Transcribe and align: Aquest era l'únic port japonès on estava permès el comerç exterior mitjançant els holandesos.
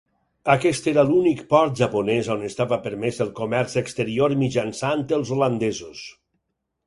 Aquest 0.51 0.87
era 0.91 1.03
l'únic 1.09 1.41
port 1.51 1.75
japonès 1.81 2.29
on 2.35 2.41
estava 2.47 2.79
permès 2.87 3.21
el 3.27 3.31
comerç 3.41 3.77
exterior 3.83 4.35
mitjançant 4.45 5.05
els 5.21 5.35
holandesos. 5.37 6.01